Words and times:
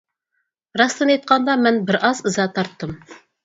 راستىنى 0.83 1.13
ئېيتقاندا 1.17 1.59
مەن 1.67 1.79
بىر 1.93 2.01
ئاز 2.05 2.25
ئىزا 2.27 2.51
تارتتىم. 2.61 3.01